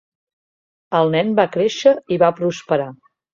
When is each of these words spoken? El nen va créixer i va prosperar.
El 0.99 1.13
nen 1.15 1.29
va 1.41 1.45
créixer 1.57 1.93
i 2.17 2.19
va 2.25 2.31
prosperar. 2.41 2.89